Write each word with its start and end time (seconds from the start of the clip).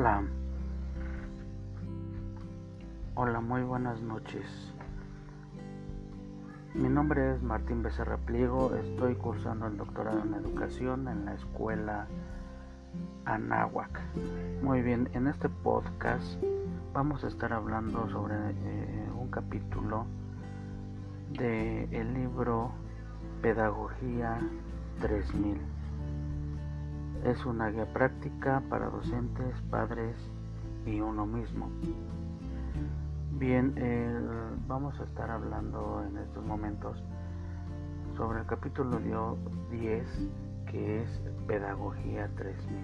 Hola. 0.00 0.22
Hola, 3.16 3.40
muy 3.42 3.60
buenas 3.64 4.00
noches. 4.00 4.46
Mi 6.72 6.88
nombre 6.88 7.34
es 7.34 7.42
Martín 7.42 7.82
Becerra 7.82 8.16
Pliego, 8.16 8.74
estoy 8.76 9.14
cursando 9.16 9.66
el 9.66 9.76
doctorado 9.76 10.22
en 10.22 10.32
educación 10.32 11.06
en 11.06 11.26
la 11.26 11.34
escuela 11.34 12.06
Anáhuac. 13.26 14.00
Muy 14.62 14.80
bien, 14.80 15.10
en 15.12 15.26
este 15.26 15.50
podcast 15.50 16.42
vamos 16.94 17.22
a 17.22 17.28
estar 17.28 17.52
hablando 17.52 18.08
sobre 18.08 18.36
eh, 18.36 19.10
un 19.14 19.28
capítulo 19.28 20.06
del 21.28 21.92
el 21.92 22.14
libro 22.14 22.70
Pedagogía 23.42 24.38
3000. 25.02 25.79
Es 27.24 27.44
una 27.44 27.68
guía 27.68 27.84
práctica 27.92 28.62
para 28.70 28.88
docentes, 28.88 29.54
padres 29.70 30.16
y 30.86 31.00
uno 31.00 31.26
mismo. 31.26 31.70
Bien, 33.32 33.74
vamos 34.66 34.98
a 35.00 35.04
estar 35.04 35.30
hablando 35.30 36.02
en 36.08 36.16
estos 36.16 36.44
momentos 36.44 37.02
sobre 38.16 38.40
el 38.40 38.46
capítulo 38.46 38.98
10 39.70 40.06
que 40.66 41.02
es 41.02 41.22
Pedagogía 41.46 42.28
3000. 42.36 42.78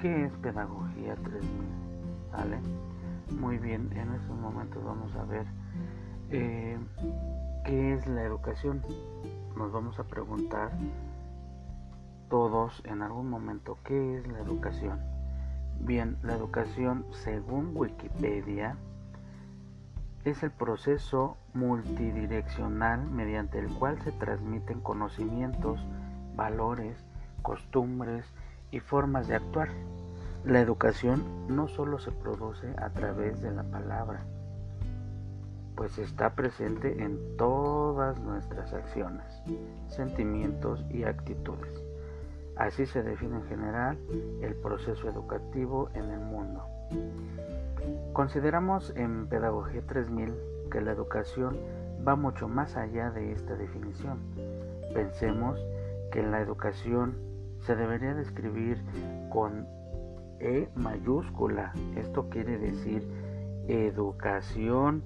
¿Qué 0.00 0.24
es 0.24 0.32
Pedagogía 0.38 1.14
3000? 1.14 1.50
¿Vale? 2.32 2.58
Muy 3.38 3.58
bien, 3.58 3.88
en 3.92 4.14
estos 4.14 4.36
momentos 4.36 4.82
vamos 4.82 5.14
a 5.14 5.24
ver 5.24 5.46
eh, 6.30 6.78
qué 7.64 7.94
es 7.94 8.06
la 8.06 8.22
educación. 8.22 8.82
Nos 9.56 9.70
vamos 9.70 9.98
a 9.98 10.04
preguntar 10.04 10.72
todos 12.30 12.80
en 12.86 13.02
algún 13.02 13.28
momento 13.28 13.76
qué 13.84 14.16
es 14.16 14.26
la 14.28 14.38
educación. 14.38 15.00
Bien, 15.80 16.16
la 16.22 16.34
educación, 16.34 17.04
según 17.10 17.72
Wikipedia, 17.74 18.76
es 20.24 20.42
el 20.42 20.50
proceso 20.50 21.36
multidireccional 21.54 23.10
mediante 23.10 23.58
el 23.58 23.68
cual 23.68 24.00
se 24.02 24.12
transmiten 24.12 24.80
conocimientos, 24.80 25.80
valores, 26.36 26.96
costumbres 27.42 28.24
y 28.70 28.80
formas 28.80 29.26
de 29.26 29.34
actuar. 29.34 29.68
La 30.44 30.60
educación 30.60 31.24
no 31.48 31.68
solo 31.68 31.98
se 31.98 32.12
produce 32.12 32.68
a 32.78 32.90
través 32.90 33.42
de 33.42 33.50
la 33.50 33.64
palabra, 33.64 34.22
pues 35.74 35.98
está 35.98 36.34
presente 36.34 37.02
en 37.02 37.18
todas 37.36 38.20
nuestras 38.20 38.72
acciones, 38.72 39.26
sentimientos 39.88 40.84
y 40.90 41.04
actitudes. 41.04 41.89
Así 42.56 42.86
se 42.86 43.02
define 43.02 43.36
en 43.36 43.44
general 43.44 43.98
el 44.42 44.54
proceso 44.54 45.08
educativo 45.08 45.90
en 45.94 46.10
el 46.10 46.20
mundo. 46.20 46.64
Consideramos 48.12 48.92
en 48.96 49.28
Pedagogía 49.28 49.82
3000 49.86 50.34
que 50.70 50.80
la 50.80 50.92
educación 50.92 51.56
va 52.06 52.16
mucho 52.16 52.48
más 52.48 52.76
allá 52.76 53.10
de 53.10 53.32
esta 53.32 53.54
definición. 53.56 54.18
Pensemos 54.94 55.60
que 56.12 56.22
la 56.22 56.40
educación 56.40 57.14
se 57.60 57.76
debería 57.76 58.14
describir 58.14 58.82
con 59.30 59.66
E 60.40 60.68
mayúscula. 60.74 61.72
Esto 61.96 62.28
quiere 62.30 62.58
decir 62.58 63.06
educación 63.68 65.02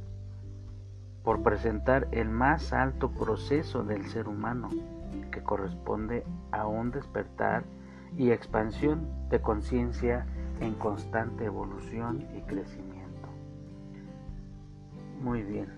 por 1.23 1.43
presentar 1.43 2.09
el 2.13 2.29
más 2.29 2.73
alto 2.73 3.11
proceso 3.11 3.83
del 3.83 4.07
ser 4.07 4.29
humano 4.29 4.71
que 5.31 5.43
corresponde 5.43 6.25
a 6.53 6.67
un 6.67 6.91
despertar 6.91 7.65
y 8.17 8.31
expansión 8.31 9.09
de 9.29 9.41
conciencia 9.41 10.27
en 10.61 10.75
constante 10.75 11.45
evolución 11.45 12.27
y 12.37 12.41
crecimiento. 12.43 13.29
Muy 15.21 15.43
bien. 15.43 15.69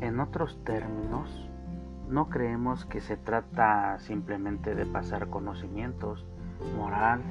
En 0.00 0.20
otros 0.20 0.62
términos, 0.64 1.48
no 2.08 2.28
creemos 2.28 2.84
que 2.84 3.00
se 3.00 3.16
trata 3.16 3.98
simplemente 4.00 4.74
de 4.74 4.84
pasar 4.84 5.28
conocimientos, 5.28 6.26
moral, 6.76 7.22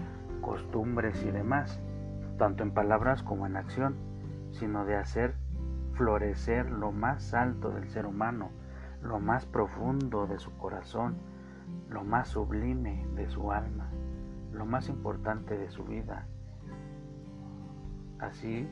costumbres 0.41 1.23
y 1.23 1.31
demás, 1.31 1.81
tanto 2.37 2.63
en 2.63 2.71
palabras 2.71 3.21
como 3.21 3.45
en 3.45 3.57
acción, 3.57 3.95
sino 4.51 4.85
de 4.85 4.95
hacer 4.95 5.35
florecer 5.93 6.71
lo 6.71 6.91
más 6.91 7.33
alto 7.33 7.69
del 7.69 7.89
ser 7.89 8.05
humano, 8.05 8.49
lo 9.03 9.19
más 9.19 9.45
profundo 9.45 10.27
de 10.27 10.39
su 10.39 10.51
corazón, 10.57 11.15
lo 11.89 12.03
más 12.03 12.29
sublime 12.29 13.05
de 13.15 13.27
su 13.29 13.51
alma, 13.51 13.89
lo 14.53 14.65
más 14.65 14.89
importante 14.89 15.57
de 15.57 15.69
su 15.69 15.83
vida. 15.83 16.27
Así 18.19 18.67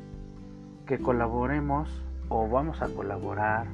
que 0.85 1.00
colaboremos 1.00 2.03
o 2.29 2.47
vamos 2.47 2.81
a 2.81 2.88
colaborar 2.88 3.68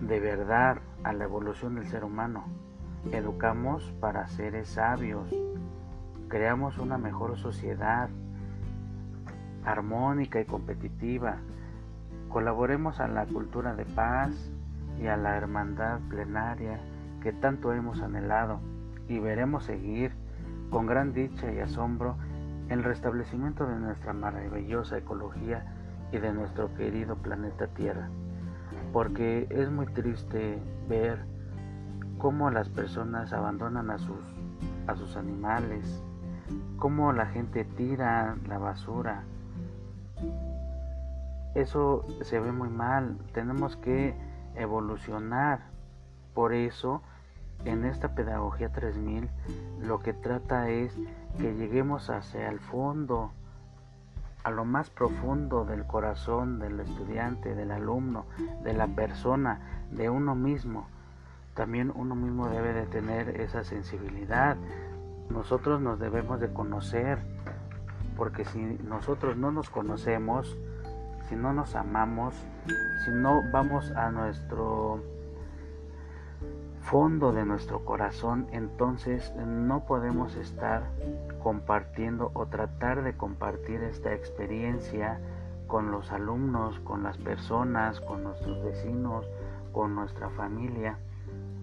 de 0.00 0.20
verdad 0.20 0.78
a 1.02 1.12
la 1.12 1.24
evolución 1.24 1.74
del 1.74 1.86
ser 1.86 2.04
humano. 2.04 2.44
Educamos 3.12 3.92
para 4.00 4.26
seres 4.28 4.68
sabios, 4.68 5.28
creamos 6.28 6.78
una 6.78 6.96
mejor 6.96 7.36
sociedad 7.36 8.08
armónica 9.64 10.40
y 10.40 10.44
competitiva. 10.44 11.38
Colaboremos 12.28 13.00
a 13.00 13.08
la 13.08 13.26
cultura 13.26 13.74
de 13.74 13.84
paz, 13.84 14.50
y 15.00 15.06
a 15.06 15.16
la 15.16 15.36
hermandad 15.36 16.00
plenaria 16.08 16.80
que 17.22 17.32
tanto 17.32 17.72
hemos 17.72 18.00
anhelado 18.02 18.60
y 19.08 19.18
veremos 19.18 19.64
seguir 19.64 20.12
con 20.70 20.86
gran 20.86 21.12
dicha 21.12 21.52
y 21.52 21.60
asombro 21.60 22.16
el 22.68 22.82
restablecimiento 22.82 23.66
de 23.66 23.76
nuestra 23.76 24.12
maravillosa 24.12 24.98
ecología 24.98 25.64
y 26.12 26.18
de 26.18 26.32
nuestro 26.32 26.74
querido 26.74 27.16
planeta 27.16 27.66
Tierra. 27.68 28.08
Porque 28.92 29.46
es 29.50 29.70
muy 29.70 29.86
triste 29.86 30.58
ver 30.88 31.24
cómo 32.18 32.50
las 32.50 32.68
personas 32.68 33.32
abandonan 33.32 33.90
a 33.90 33.98
sus, 33.98 34.24
a 34.86 34.94
sus 34.94 35.16
animales, 35.16 36.02
cómo 36.78 37.12
la 37.12 37.26
gente 37.26 37.64
tira 37.64 38.36
la 38.46 38.58
basura. 38.58 39.24
Eso 41.54 42.04
se 42.22 42.40
ve 42.40 42.52
muy 42.52 42.68
mal. 42.68 43.18
Tenemos 43.32 43.76
que 43.76 44.14
evolucionar. 44.56 45.60
Por 46.34 46.52
eso, 46.52 47.02
en 47.64 47.84
esta 47.84 48.14
pedagogía 48.14 48.70
3000, 48.70 49.28
lo 49.80 50.00
que 50.00 50.12
trata 50.12 50.68
es 50.68 50.94
que 51.38 51.54
lleguemos 51.54 52.10
hacia 52.10 52.48
el 52.48 52.60
fondo, 52.60 53.32
a 54.42 54.50
lo 54.50 54.64
más 54.66 54.90
profundo 54.90 55.64
del 55.64 55.86
corazón 55.86 56.58
del 56.58 56.78
estudiante, 56.80 57.54
del 57.54 57.70
alumno, 57.70 58.26
de 58.62 58.74
la 58.74 58.86
persona, 58.86 59.86
de 59.90 60.10
uno 60.10 60.34
mismo. 60.34 60.86
También 61.54 61.90
uno 61.94 62.14
mismo 62.14 62.48
debe 62.48 62.74
de 62.74 62.86
tener 62.86 63.40
esa 63.40 63.64
sensibilidad. 63.64 64.56
Nosotros 65.30 65.80
nos 65.80 65.98
debemos 65.98 66.40
de 66.40 66.52
conocer, 66.52 67.20
porque 68.16 68.44
si 68.44 68.60
nosotros 68.60 69.36
no 69.38 69.50
nos 69.50 69.70
conocemos, 69.70 70.58
si 71.28 71.36
no 71.36 71.52
nos 71.52 71.74
amamos, 71.74 72.34
si 73.04 73.10
no 73.10 73.42
vamos 73.50 73.90
a 73.92 74.10
nuestro 74.10 75.02
fondo 76.82 77.32
de 77.32 77.46
nuestro 77.46 77.84
corazón, 77.84 78.46
entonces 78.52 79.34
no 79.36 79.86
podemos 79.86 80.36
estar 80.36 80.82
compartiendo 81.42 82.30
o 82.34 82.46
tratar 82.46 83.02
de 83.02 83.16
compartir 83.16 83.82
esta 83.82 84.12
experiencia 84.12 85.18
con 85.66 85.90
los 85.90 86.12
alumnos, 86.12 86.78
con 86.80 87.02
las 87.02 87.16
personas, 87.16 88.00
con 88.00 88.22
nuestros 88.22 88.62
vecinos, 88.62 89.26
con 89.72 89.94
nuestra 89.94 90.28
familia. 90.30 90.98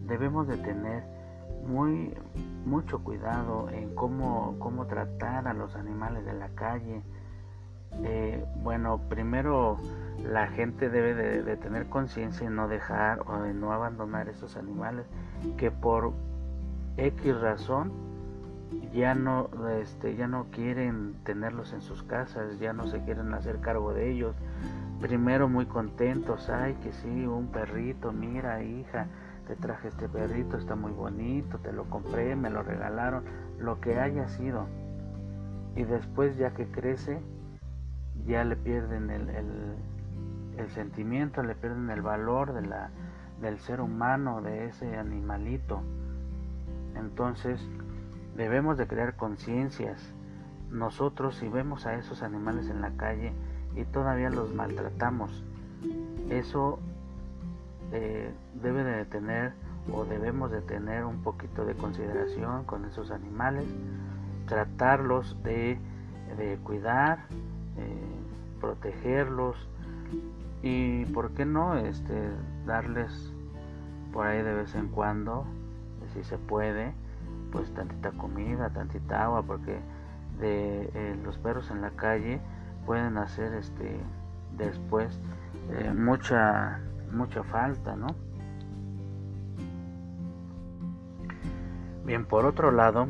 Debemos 0.07 0.47
de 0.47 0.57
tener 0.57 1.03
muy 1.68 2.15
mucho 2.65 3.03
cuidado 3.03 3.69
en 3.69 3.94
cómo, 3.95 4.56
cómo 4.59 4.88
tratar 4.88 5.47
a 5.47 5.53
los 5.53 5.75
animales 5.75 6.25
de 6.25 6.33
la 6.33 6.50
calle, 6.50 7.03
eh, 8.03 8.43
bueno, 8.63 8.99
primero 9.09 9.77
la 10.23 10.47
gente 10.47 10.89
debe 10.89 11.13
de, 11.15 11.57
tener 11.57 11.88
conciencia 11.88 12.47
y 12.47 12.49
no 12.49 12.67
dejar 12.67 13.21
o 13.27 13.41
de 13.41 13.53
no 13.53 13.71
abandonar 13.71 14.29
esos 14.29 14.55
animales 14.55 15.05
que 15.57 15.71
por 15.71 16.13
X 16.97 17.39
razón 17.41 17.91
ya 18.93 19.15
no 19.15 19.49
este 19.81 20.15
ya 20.15 20.27
no 20.27 20.45
quieren 20.51 21.15
tenerlos 21.23 21.73
en 21.73 21.81
sus 21.81 22.03
casas, 22.03 22.59
ya 22.59 22.73
no 22.73 22.88
se 22.88 23.03
quieren 23.03 23.33
hacer 23.33 23.59
cargo 23.59 23.94
de 23.94 24.11
ellos. 24.11 24.35
Primero 24.99 25.49
muy 25.49 25.65
contentos, 25.65 26.49
ay 26.49 26.75
que 26.75 26.94
sí, 26.94 27.25
un 27.25 27.47
perrito, 27.47 28.11
mira 28.11 28.61
hija, 28.63 29.07
te 29.47 29.55
traje 29.55 29.87
este 29.87 30.07
perrito, 30.07 30.57
está 30.57 30.75
muy 30.75 30.91
bonito, 30.91 31.57
te 31.57 31.73
lo 31.73 31.85
compré, 31.85 32.35
me 32.35 32.49
lo 32.49 32.61
regalaron, 32.61 33.23
lo 33.59 33.81
que 33.81 33.99
haya 33.99 34.29
sido. 34.29 34.67
Y 35.75 35.83
después 35.83 36.37
ya 36.37 36.51
que 36.51 36.67
crece, 36.67 37.19
ya 38.25 38.43
le 38.43 38.55
pierden 38.55 39.09
el, 39.09 39.29
el, 40.57 40.69
sentimiento, 40.71 41.41
le 41.41 41.55
pierden 41.55 41.89
el 41.89 42.01
valor 42.01 42.53
de 42.53 42.61
la, 42.61 42.91
del 43.41 43.59
ser 43.59 43.81
humano, 43.81 44.41
de 44.41 44.67
ese 44.67 44.95
animalito. 44.95 45.81
Entonces, 46.95 47.59
Debemos 48.35 48.77
de 48.77 48.87
crear 48.87 49.15
conciencias. 49.15 50.01
Nosotros 50.69 51.35
si 51.35 51.49
vemos 51.49 51.85
a 51.85 51.95
esos 51.95 52.23
animales 52.23 52.69
en 52.69 52.81
la 52.81 52.91
calle 52.91 53.33
y 53.75 53.83
todavía 53.83 54.29
los 54.29 54.53
maltratamos, 54.53 55.43
eso 56.29 56.79
eh, 57.91 58.33
debe 58.61 58.83
de 58.83 59.05
tener 59.05 59.53
o 59.91 60.05
debemos 60.05 60.49
de 60.49 60.61
tener 60.61 61.03
un 61.03 61.21
poquito 61.23 61.65
de 61.65 61.75
consideración 61.75 62.63
con 62.63 62.85
esos 62.85 63.11
animales, 63.11 63.65
tratarlos 64.47 65.41
de, 65.43 65.77
cuidar, 66.63 67.25
eh, 67.77 68.19
protegerlos 68.59 69.69
y 70.62 71.06
por 71.06 71.31
qué 71.31 71.45
no 71.45 71.75
este, 71.77 72.29
darles 72.65 73.33
por 74.13 74.27
ahí 74.27 74.41
de 74.41 74.53
vez 74.53 74.75
en 74.75 74.88
cuando, 74.89 75.45
si 76.13 76.23
se 76.23 76.38
puede, 76.38 76.94
pues 77.51 77.73
tantita 77.73 78.12
comida, 78.12 78.69
tantita 78.69 79.23
agua, 79.23 79.44
porque 79.44 79.79
de 80.39 80.89
eh, 80.94 81.19
los 81.23 81.38
perros 81.38 81.71
en 81.71 81.81
la 81.81 81.91
calle 81.91 82.39
pueden 82.85 83.18
hacer 83.18 83.53
este 83.53 84.00
después 84.57 85.19
eh, 85.71 85.94
mucha 85.94 86.79
mucha 87.12 87.44
falta, 87.44 87.95
¿no? 87.95 88.07
Bien, 92.06 92.25
por 92.25 92.45
otro 92.45 92.71
lado, 92.71 93.07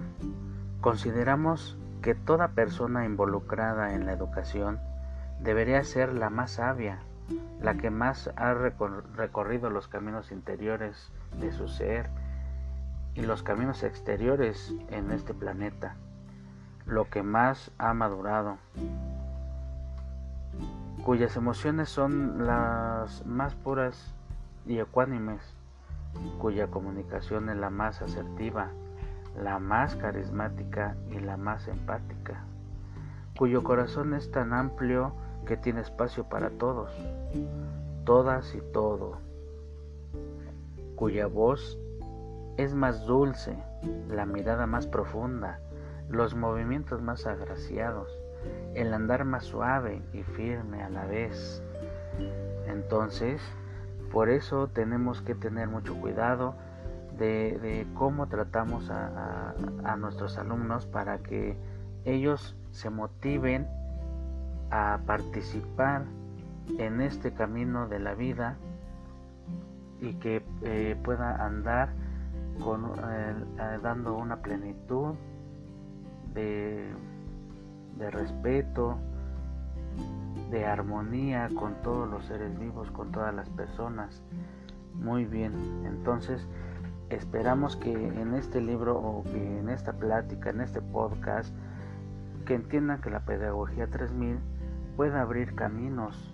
consideramos 0.82 1.78
que 2.02 2.16
toda 2.16 2.50
persona 2.50 3.06
involucrada 3.06 3.94
en 3.94 4.06
la 4.06 4.14
educación 4.14 4.80
debería 5.40 5.84
ser 5.84 6.14
la 6.14 6.30
más 6.30 6.52
sabia, 6.52 7.00
la 7.62 7.76
que 7.76 7.90
más 7.90 8.32
ha 8.36 8.54
recorrido 8.54 9.70
los 9.70 9.88
caminos 9.88 10.32
interiores 10.32 11.12
de 11.40 11.52
su 11.52 11.68
ser 11.68 12.10
y 13.14 13.22
los 13.22 13.44
caminos 13.44 13.84
exteriores 13.84 14.74
en 14.90 15.12
este 15.12 15.34
planeta, 15.34 15.96
lo 16.86 17.10
que 17.10 17.24
más 17.24 17.72
ha 17.78 17.94
madurado, 17.94 18.58
cuyas 21.04 21.36
emociones 21.36 21.90
son 21.90 22.46
las 22.46 23.26
más 23.26 23.56
puras 23.56 24.14
y 24.66 24.80
ecuánimes, 24.80 25.42
cuya 26.40 26.68
comunicación 26.68 27.50
es 27.50 27.58
la 27.58 27.70
más 27.70 28.02
asertiva, 28.02 28.70
la 29.36 29.60
más 29.60 29.96
carismática 29.96 30.96
y 31.10 31.20
la 31.20 31.38
más 31.38 31.68
empática, 31.68 32.44
cuyo 33.38 33.64
corazón 33.64 34.14
es 34.14 34.32
tan 34.32 34.54
amplio 34.54 35.14
que 35.46 35.58
tiene 35.58 35.82
espacio 35.82 36.26
para 36.26 36.50
todos, 36.50 36.92
todas 38.06 38.54
y 38.56 38.62
todo, 38.74 39.18
cuya 40.96 41.28
voz 41.28 41.78
es 42.58 42.76
más 42.76 43.06
dulce, 43.06 43.56
la 44.10 44.26
mirada 44.26 44.68
más 44.68 44.86
profunda, 44.86 45.60
los 46.10 46.36
movimientos 46.36 47.02
más 47.02 47.26
agraciados, 47.26 48.10
el 48.76 48.94
andar 48.94 49.26
más 49.26 49.46
suave 49.46 50.02
y 50.14 50.24
firme 50.24 50.84
a 50.84 50.90
la 50.90 51.06
vez. 51.06 51.64
Entonces, 52.68 53.42
por 54.12 54.30
eso 54.30 54.68
tenemos 54.68 55.22
que 55.22 55.36
tener 55.36 55.70
mucho 55.70 55.96
cuidado 55.96 56.56
de, 57.22 57.88
cómo 57.94 58.28
tratamos 58.28 58.90
a, 58.90 59.54
nuestros 59.98 60.38
alumnos 60.38 60.88
para 60.88 61.20
que 61.20 61.56
ellos 62.06 62.56
se 62.72 62.90
motiven 62.90 63.68
a 64.72 65.00
participar 65.06 66.06
en 66.80 67.02
este 67.02 67.34
camino 67.34 67.88
de 67.88 68.00
la 68.00 68.16
vida 68.16 68.58
y 70.00 70.14
que 70.16 70.44
eh, 70.64 70.96
pueda 71.04 71.46
andar 71.46 71.90
con, 72.64 72.86
eh, 72.86 73.36
eh, 73.60 73.80
dando 73.84 74.16
una 74.16 74.38
plenitud 74.38 75.14
de, 76.34 76.90
de 77.98 78.10
respeto, 78.10 78.98
de 80.50 80.66
armonía 80.66 81.50
con 81.56 81.76
todos 81.84 82.10
los 82.10 82.26
seres 82.26 82.58
vivos, 82.58 82.90
con 82.90 83.12
todas 83.12 83.34
las 83.36 83.50
personas. 83.50 84.24
Muy 84.96 85.26
bien, 85.26 85.54
entonces 85.86 86.48
esperamos 87.12 87.76
que 87.76 87.92
en 87.92 88.34
este 88.34 88.62
libro 88.62 88.98
o 88.98 89.24
en 89.36 89.70
esta 89.70 89.94
plática, 89.94 90.50
en 90.50 90.62
este 90.62 90.82
podcast, 90.82 91.54
que 92.46 92.56
entiendan 92.56 93.02
que 93.02 93.10
la 93.10 93.26
pedagogía 93.26 93.88
3000 93.88 94.40
pueda 94.96 95.22
abrir 95.22 95.54
caminos, 95.56 96.34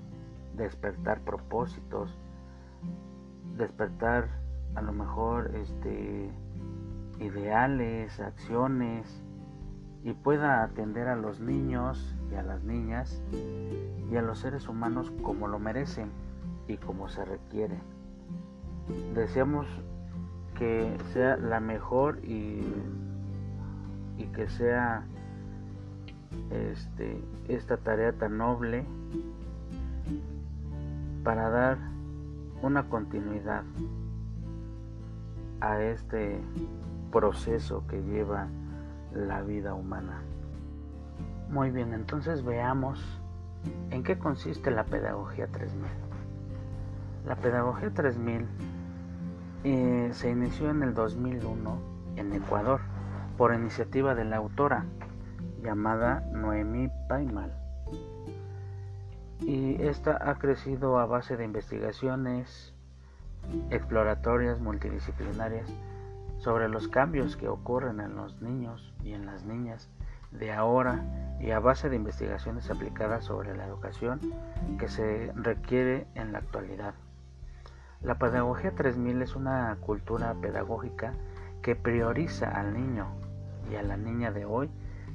despertar 0.55 1.21
propósitos, 1.21 2.17
despertar 3.57 4.27
a 4.75 4.81
lo 4.81 4.93
mejor 4.93 5.51
este 5.55 6.29
ideales, 7.19 8.19
acciones 8.19 9.23
y 10.03 10.13
pueda 10.13 10.63
atender 10.63 11.07
a 11.07 11.15
los 11.15 11.39
niños 11.39 12.15
y 12.31 12.35
a 12.35 12.43
las 12.43 12.63
niñas 12.63 13.21
y 14.11 14.15
a 14.15 14.21
los 14.21 14.39
seres 14.39 14.67
humanos 14.67 15.11
como 15.23 15.47
lo 15.47 15.57
merecen 15.57 16.11
y 16.67 16.77
como 16.77 17.09
se 17.09 17.25
requiere. 17.25 17.79
Deseamos 19.15 19.65
que 20.57 20.97
sea 21.13 21.37
la 21.37 21.59
mejor 21.59 22.19
y, 22.23 22.61
y 24.17 24.23
que 24.33 24.49
sea 24.49 25.05
este, 26.49 27.23
esta 27.47 27.77
tarea 27.77 28.13
tan 28.13 28.37
noble 28.37 28.85
para 31.23 31.49
dar 31.49 31.77
una 32.61 32.89
continuidad 32.89 33.63
a 35.61 35.81
este 35.81 36.41
proceso 37.11 37.85
que 37.87 38.01
lleva 38.01 38.47
la 39.13 39.41
vida 39.41 39.73
humana. 39.73 40.21
Muy 41.49 41.71
bien, 41.71 41.93
entonces 41.93 42.43
veamos 42.43 42.99
en 43.91 44.03
qué 44.03 44.17
consiste 44.17 44.71
la 44.71 44.83
Pedagogía 44.83 45.47
3000. 45.47 45.85
La 47.25 47.35
Pedagogía 47.35 47.93
3000 47.93 48.45
eh, 49.63 50.09
se 50.13 50.29
inició 50.29 50.69
en 50.69 50.83
el 50.83 50.93
2001 50.93 51.79
en 52.15 52.33
Ecuador 52.33 52.81
por 53.37 53.53
iniciativa 53.53 54.15
de 54.15 54.25
la 54.25 54.37
autora 54.37 54.85
llamada 55.61 56.21
Noemí 56.31 56.89
Paimal. 57.07 57.53
Y 59.39 59.81
esta 59.81 60.17
ha 60.29 60.35
crecido 60.35 60.99
a 60.99 61.05
base 61.05 61.37
de 61.37 61.45
investigaciones 61.45 62.73
exploratorias 63.69 64.59
multidisciplinarias 64.59 65.69
sobre 66.37 66.69
los 66.69 66.87
cambios 66.87 67.37
que 67.37 67.47
ocurren 67.47 67.99
en 67.99 68.15
los 68.15 68.41
niños 68.41 68.93
y 69.03 69.13
en 69.13 69.25
las 69.25 69.43
niñas 69.43 69.89
de 70.31 70.51
ahora 70.51 71.03
y 71.39 71.51
a 71.51 71.59
base 71.59 71.89
de 71.89 71.95
investigaciones 71.95 72.69
aplicadas 72.69 73.25
sobre 73.25 73.55
la 73.55 73.65
educación 73.65 74.19
que 74.79 74.87
se 74.87 75.31
requiere 75.35 76.07
en 76.15 76.31
la 76.31 76.39
actualidad. 76.39 76.93
La 78.01 78.19
pedagogía 78.19 78.71
3000 78.75 79.23
es 79.23 79.35
una 79.35 79.75
cultura 79.79 80.35
pedagógica 80.35 81.13
que 81.63 81.75
prioriza 81.75 82.47
al 82.47 82.73
niño 82.73 83.07
y 83.71 83.75
a 83.75 83.81
la 83.81 83.97
niña 83.97 84.31
de 84.31 84.45
hoy 84.45 84.69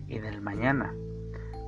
y 0.09 0.19
del 0.19 0.41
mañana, 0.41 0.93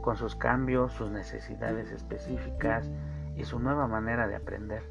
con 0.02 0.16
sus 0.16 0.34
cambios, 0.34 0.92
sus 0.92 1.10
necesidades 1.10 1.92
específicas 1.92 2.90
y 3.36 3.44
su 3.44 3.60
nueva 3.60 3.86
manera 3.86 4.26
de 4.26 4.34
aprender. 4.34 4.82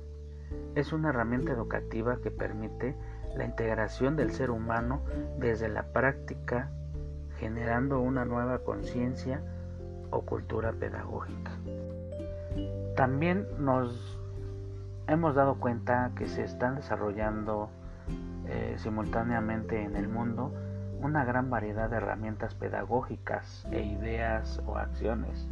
Es 0.75 0.93
una 0.93 1.09
herramienta 1.09 1.51
educativa 1.51 2.17
que 2.23 2.31
permite 2.31 2.95
la 3.35 3.43
integración 3.43 4.15
del 4.15 4.31
ser 4.31 4.49
humano 4.49 5.01
desde 5.39 5.67
la 5.67 5.83
práctica, 5.91 6.71
generando 7.37 7.99
una 7.99 8.23
nueva 8.23 8.59
conciencia 8.59 9.41
o 10.09 10.21
cultura 10.21 10.71
pedagógica. 10.71 11.51
También 12.95 13.45
nos 13.59 14.19
hemos 15.07 15.35
dado 15.35 15.55
cuenta 15.55 16.11
que 16.15 16.27
se 16.27 16.43
están 16.43 16.75
desarrollando 16.75 17.69
eh, 18.47 18.75
simultáneamente 18.77 19.83
en 19.83 19.95
el 19.95 20.07
mundo 20.07 20.53
una 21.01 21.25
gran 21.25 21.49
variedad 21.49 21.89
de 21.89 21.97
herramientas 21.97 22.55
pedagógicas 22.55 23.67
e 23.71 23.81
ideas 23.83 24.61
o 24.65 24.77
acciones 24.77 25.47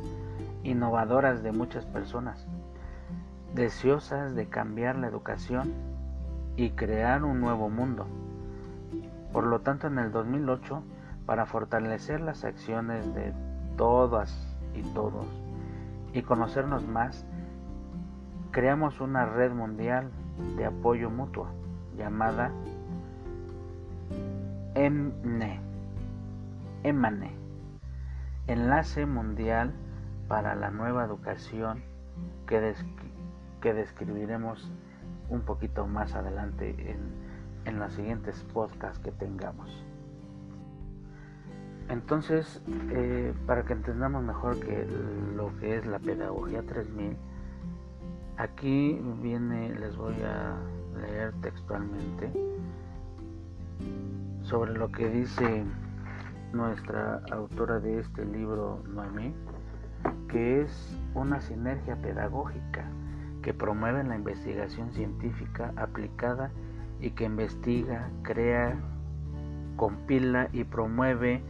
innovadoras 0.63 1.43
de 1.43 1.51
muchas 1.51 1.85
personas, 1.85 2.45
deseosas 3.53 4.35
de 4.35 4.47
cambiar 4.47 4.95
la 4.95 5.07
educación 5.07 5.73
y 6.55 6.71
crear 6.71 7.23
un 7.23 7.41
nuevo 7.41 7.69
mundo. 7.69 8.05
Por 9.33 9.45
lo 9.45 9.61
tanto, 9.61 9.87
en 9.87 9.97
el 9.97 10.11
2008, 10.11 10.83
para 11.25 11.45
fortalecer 11.45 12.21
las 12.21 12.43
acciones 12.43 13.13
de 13.15 13.33
todas 13.77 14.55
y 14.75 14.81
todos 14.93 15.25
y 16.13 16.21
conocernos 16.21 16.85
más, 16.87 17.25
creamos 18.51 18.99
una 18.99 19.25
red 19.25 19.51
mundial 19.51 20.11
de 20.57 20.65
apoyo 20.65 21.09
mutuo 21.09 21.47
llamada 21.97 22.51
EMNE, 24.75 25.59
EMANE, 26.83 27.35
Enlace 28.47 29.05
Mundial 29.05 29.73
para 30.27 30.55
la 30.55 30.71
Nueva 30.71 31.03
Educación 31.03 31.83
que, 32.47 32.73
que 33.61 33.73
describiremos 33.73 34.71
un 35.29 35.41
poquito 35.41 35.87
más 35.87 36.15
adelante 36.15 36.91
en, 36.91 36.99
en 37.65 37.79
los 37.79 37.93
siguientes 37.93 38.43
podcasts 38.53 38.99
que 38.99 39.11
tengamos. 39.11 39.85
Entonces, 41.89 42.61
eh, 42.91 43.33
para 43.45 43.63
que 43.63 43.73
entendamos 43.73 44.23
mejor 44.23 44.59
que 44.59 44.87
lo 45.35 45.55
que 45.57 45.77
es 45.77 45.85
la 45.85 45.99
pedagogía 45.99 46.63
3000, 46.63 47.17
aquí 48.41 48.99
viene, 49.21 49.69
les 49.75 49.95
voy 49.95 50.15
a 50.23 50.57
leer 50.99 51.31
textualmente 51.41 52.31
sobre 54.41 54.73
lo 54.73 54.91
que 54.91 55.09
dice 55.09 55.63
nuestra 56.51 57.21
autora 57.31 57.79
de 57.79 57.99
este 57.99 58.25
libro, 58.25 58.81
Noemí, 58.87 59.33
que 60.27 60.61
es 60.61 60.97
una 61.13 61.39
sinergia 61.39 61.95
pedagógica 61.97 62.83
que 63.43 63.53
promueve 63.53 64.03
la 64.03 64.15
investigación 64.15 64.91
científica 64.91 65.71
aplicada 65.75 66.51
y 66.99 67.11
que 67.11 67.25
investiga, 67.25 68.09
crea, 68.23 68.75
compila 69.75 70.49
y 70.51 70.63
promueve 70.63 71.43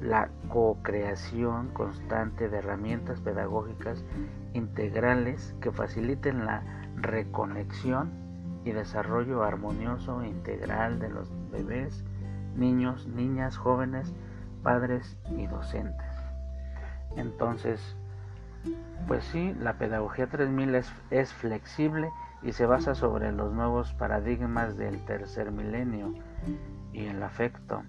la 0.00 0.28
co-creación 0.48 1.68
constante 1.68 2.48
de 2.48 2.58
herramientas 2.58 3.20
pedagógicas 3.20 4.04
integrales 4.52 5.54
que 5.60 5.72
faciliten 5.72 6.44
la 6.44 6.62
reconexión 6.96 8.10
y 8.64 8.72
desarrollo 8.72 9.42
armonioso 9.42 10.22
e 10.22 10.28
integral 10.28 10.98
de 10.98 11.08
los 11.08 11.30
bebés, 11.50 12.04
niños, 12.56 13.06
niñas, 13.06 13.56
jóvenes, 13.56 14.12
padres 14.62 15.16
y 15.36 15.46
docentes. 15.46 16.06
Entonces, 17.16 17.96
pues 19.06 19.24
sí, 19.24 19.54
la 19.60 19.74
pedagogía 19.74 20.26
3000 20.26 20.74
es, 20.74 20.92
es 21.10 21.32
flexible 21.32 22.10
y 22.42 22.52
se 22.52 22.66
basa 22.66 22.94
sobre 22.94 23.32
los 23.32 23.52
nuevos 23.52 23.92
paradigmas 23.94 24.76
del 24.76 25.04
tercer 25.04 25.52
milenio 25.52 26.14
y 26.92 27.06
el 27.06 27.22
afecto. 27.22 27.82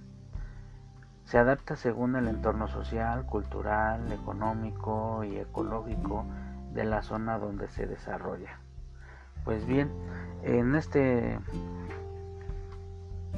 Se 1.27 1.37
adapta 1.37 1.75
según 1.75 2.15
el 2.15 2.29
entorno 2.29 2.69
social, 2.69 3.25
cultural, 3.25 4.09
económico 4.13 5.25
y 5.25 5.35
ecológico 5.35 6.23
de 6.71 6.85
la 6.85 7.01
zona 7.01 7.37
donde 7.37 7.67
se 7.67 7.85
desarrolla. 7.85 8.61
Pues 9.43 9.65
bien, 9.65 9.91
en 10.43 10.73
este 10.73 11.37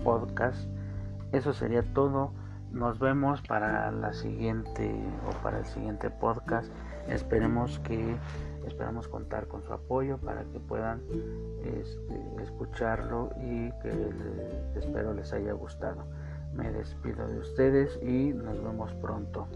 podcast 0.03 0.69
eso 1.31 1.51
sería 1.51 1.81
todo. 1.81 2.31
Nos 2.71 2.99
vemos 2.99 3.41
para 3.41 3.91
la 3.91 4.13
siguiente 4.13 4.93
o 5.27 5.31
para 5.41 5.57
el 5.57 5.65
siguiente 5.65 6.11
podcast. 6.11 6.71
Esperemos 7.07 7.79
que 7.79 8.17
esperamos 8.67 9.07
contar 9.07 9.47
con 9.47 9.63
su 9.63 9.73
apoyo 9.73 10.19
para 10.19 10.43
que 10.43 10.59
puedan 10.59 11.01
este, 11.63 12.43
escucharlo 12.43 13.31
y 13.41 13.71
que 13.81 14.11
espero 14.75 15.11
les 15.15 15.33
haya 15.33 15.53
gustado. 15.53 16.05
Me 16.53 16.71
despido 16.71 17.27
de 17.27 17.39
ustedes 17.39 17.99
y 18.01 18.33
nos 18.33 18.61
vemos 18.63 18.93
pronto. 18.95 19.47